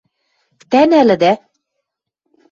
[0.69, 1.33] —Тӓ нӓлӹдӓ?